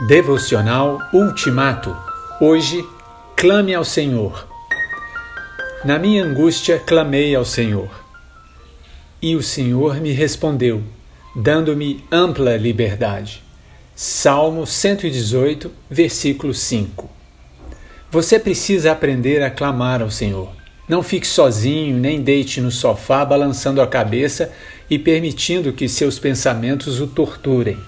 [0.00, 1.96] Devocional Ultimato.
[2.38, 2.86] Hoje,
[3.34, 4.46] clame ao Senhor.
[5.86, 7.88] Na minha angústia, clamei ao Senhor.
[9.22, 10.82] E o Senhor me respondeu,
[11.34, 13.42] dando-me ampla liberdade.
[13.94, 17.08] Salmo 118, versículo 5.
[18.10, 20.52] Você precisa aprender a clamar ao Senhor.
[20.86, 24.52] Não fique sozinho, nem deite no sofá balançando a cabeça
[24.90, 27.78] e permitindo que seus pensamentos o torturem.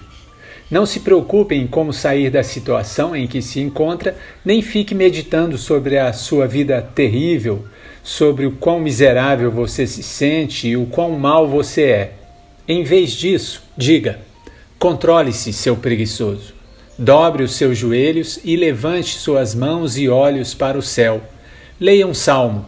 [0.69, 4.15] Não se preocupe em como sair da situação em que se encontra,
[4.45, 7.65] nem fique meditando sobre a sua vida terrível,
[8.03, 12.13] sobre o quão miserável você se sente e o quão mal você é.
[12.67, 14.19] Em vez disso, diga:
[14.77, 16.53] controle-se, seu preguiçoso.
[16.97, 21.21] Dobre os seus joelhos e levante suas mãos e olhos para o céu.
[21.79, 22.65] Leia um salmo.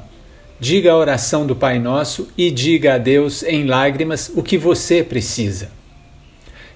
[0.59, 5.03] Diga a oração do Pai Nosso e diga a Deus em lágrimas o que você
[5.03, 5.80] precisa.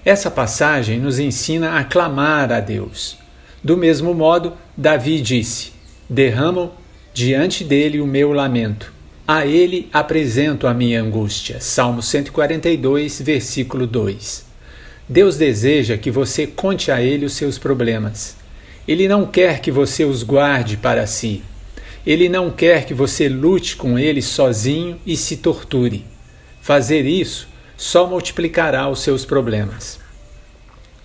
[0.06, 3.18] Essa passagem nos ensina a clamar a Deus.
[3.60, 5.72] Do mesmo modo, Davi disse:
[6.08, 6.70] Derramo
[7.12, 8.92] diante dele o meu lamento.
[9.26, 11.60] A ele apresento a minha angústia.
[11.60, 14.46] Salmo 142, versículo 2.
[15.08, 18.36] Deus deseja que você conte a ele os seus problemas.
[18.86, 21.42] Ele não quer que você os guarde para si.
[22.06, 26.04] Ele não quer que você lute com ele sozinho e se torture.
[26.60, 29.98] Fazer isso só multiplicará os seus problemas.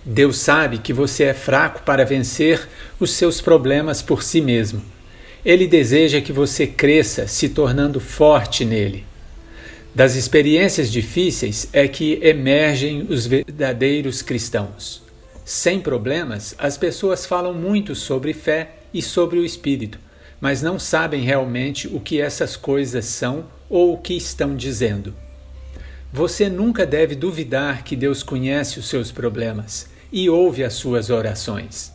[0.04, 2.68] Deus sabe que você é fraco para vencer
[3.00, 4.82] os seus problemas por si mesmo.
[5.46, 9.06] Ele deseja que você cresça, se tornando forte nele.
[9.94, 15.04] Das experiências difíceis é que emergem os verdadeiros cristãos.
[15.44, 20.00] Sem problemas, as pessoas falam muito sobre fé e sobre o Espírito,
[20.40, 25.14] mas não sabem realmente o que essas coisas são ou o que estão dizendo.
[26.14, 31.94] Você nunca deve duvidar que Deus conhece os seus problemas e ouve as suas orações.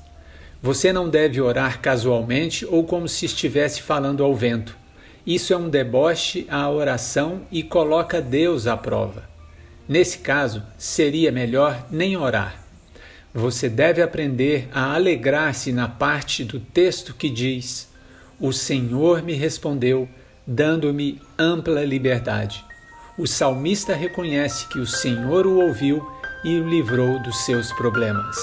[0.62, 4.74] Você não deve orar casualmente ou como se estivesse falando ao vento.
[5.26, 9.28] Isso é um deboche à oração e coloca Deus à prova.
[9.86, 12.64] Nesse caso, seria melhor nem orar.
[13.34, 17.86] Você deve aprender a alegrar-se na parte do texto que diz:
[18.40, 20.08] O Senhor me respondeu,
[20.46, 22.64] dando-me ampla liberdade
[23.18, 26.06] o salmista reconhece que o Senhor o ouviu
[26.44, 28.36] e o livrou dos seus problemas.